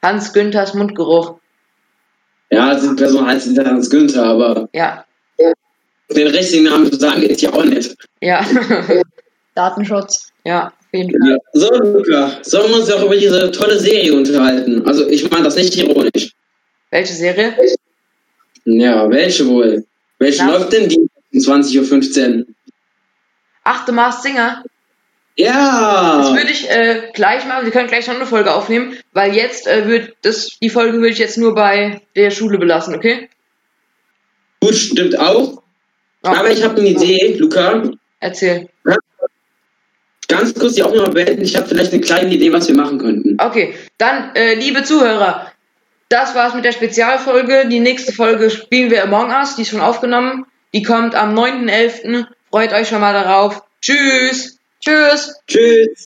Hans 0.00 0.32
Günthers 0.32 0.74
Mundgeruch. 0.74 1.38
Ja, 2.52 2.74
die 2.74 2.94
Person 2.96 3.26
heißt 3.26 3.46
hinter 3.46 3.64
Hans 3.64 3.88
Günther, 3.88 4.24
aber 4.24 4.68
Ja, 4.74 5.04
den 6.14 6.26
richtigen 6.28 6.64
Namen 6.64 6.90
zu 6.92 6.98
sagen 6.98 7.22
ist 7.22 7.40
ja 7.40 7.52
auch 7.52 7.64
nett. 7.64 7.96
ja, 8.20 8.44
Datenschutz. 9.54 10.28
ja, 10.44 10.66
auf 10.68 10.72
jeden 10.92 11.10
Fall. 11.18 11.30
Ja. 11.32 11.38
So, 11.54 11.74
Luca, 11.82 12.32
sollen 12.42 12.70
wir 12.70 12.76
uns 12.80 12.90
auch 12.90 13.02
über 13.04 13.16
diese 13.16 13.50
tolle 13.52 13.78
Serie 13.78 14.12
unterhalten? 14.14 14.86
Also, 14.86 15.08
ich 15.08 15.30
meine 15.30 15.44
das 15.44 15.56
nicht 15.56 15.74
ironisch. 15.76 16.32
Welche 16.90 17.14
Serie? 17.14 17.54
Ja, 18.64 19.08
welche 19.10 19.46
wohl? 19.46 19.84
Welche 20.18 20.38
Ja. 20.40 20.48
läuft 20.50 20.72
denn 20.72 20.88
die 20.88 20.98
um 21.32 21.38
20.15 21.40 22.40
Uhr? 22.40 22.46
Achte 23.64 23.92
Mars 23.92 24.22
Singer. 24.22 24.62
Ja! 25.36 26.18
Das 26.18 26.36
würde 26.36 26.50
ich 26.50 26.68
äh, 26.68 27.10
gleich 27.14 27.46
machen. 27.46 27.64
Wir 27.64 27.72
können 27.72 27.88
gleich 27.88 28.06
noch 28.06 28.16
eine 28.16 28.26
Folge 28.26 28.52
aufnehmen, 28.54 28.96
weil 29.12 29.34
jetzt 29.34 29.66
äh, 29.66 29.88
wird 29.88 30.14
das, 30.22 30.58
die 30.60 30.70
Folge 30.70 30.98
würde 30.98 31.10
ich 31.10 31.18
jetzt 31.18 31.38
nur 31.38 31.54
bei 31.54 32.02
der 32.16 32.30
Schule 32.30 32.58
belassen, 32.58 32.94
okay? 32.94 33.28
Gut, 34.60 34.74
stimmt 34.74 35.18
auch. 35.18 35.62
Ja. 36.24 36.32
Aber 36.32 36.50
ich 36.50 36.62
habe 36.62 36.78
eine 36.78 36.88
Idee, 36.88 37.36
Luca. 37.38 37.82
Erzähl. 38.20 38.68
Ganz 40.28 40.54
kurz 40.54 40.74
die 40.74 40.82
Aufnahme 40.82 41.10
beenden. 41.10 41.42
Ich 41.42 41.56
habe 41.56 41.66
vielleicht 41.66 41.92
eine 41.92 42.00
kleine 42.00 42.32
Idee, 42.32 42.52
was 42.52 42.68
wir 42.68 42.76
machen 42.76 42.98
könnten. 42.98 43.36
Okay, 43.38 43.74
dann, 43.98 44.34
äh, 44.34 44.54
liebe 44.54 44.82
Zuhörer, 44.84 45.52
das 46.08 46.34
war's 46.34 46.54
mit 46.54 46.64
der 46.64 46.72
Spezialfolge. 46.72 47.66
Die 47.68 47.80
nächste 47.80 48.12
Folge 48.12 48.50
spielen 48.50 48.90
wir 48.90 49.02
Among 49.02 49.30
Us, 49.30 49.56
die 49.56 49.62
ist 49.62 49.70
schon 49.70 49.80
aufgenommen. 49.80 50.46
Die 50.74 50.82
kommt 50.82 51.14
am 51.14 51.34
9.11. 51.34 52.26
Freut 52.50 52.72
euch 52.72 52.88
schon 52.88 53.00
mal 53.00 53.12
darauf. 53.12 53.62
Tschüss. 53.80 54.51
Tschüss. 54.82 55.32
Tschüss! 55.46 55.98